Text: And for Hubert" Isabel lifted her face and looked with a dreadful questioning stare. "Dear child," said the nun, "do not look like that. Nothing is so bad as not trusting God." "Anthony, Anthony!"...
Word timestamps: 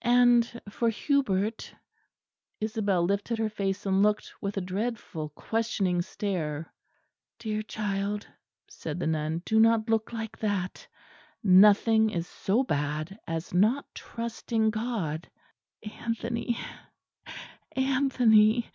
And 0.00 0.62
for 0.70 0.88
Hubert" 0.88 1.74
Isabel 2.58 3.04
lifted 3.04 3.36
her 3.38 3.50
face 3.50 3.84
and 3.84 4.02
looked 4.02 4.32
with 4.40 4.56
a 4.56 4.62
dreadful 4.62 5.28
questioning 5.28 6.00
stare. 6.00 6.72
"Dear 7.38 7.60
child," 7.60 8.26
said 8.66 8.98
the 8.98 9.06
nun, 9.06 9.42
"do 9.44 9.60
not 9.60 9.90
look 9.90 10.10
like 10.10 10.38
that. 10.38 10.88
Nothing 11.42 12.08
is 12.08 12.26
so 12.26 12.62
bad 12.62 13.18
as 13.26 13.52
not 13.52 13.84
trusting 13.94 14.70
God." 14.70 15.28
"Anthony, 15.82 16.58
Anthony!"... 17.72 18.70